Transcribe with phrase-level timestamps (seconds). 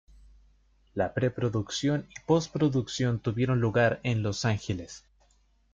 [0.95, 5.03] La pre-producción y post-producción tuvieron lugar en Los Ángeles.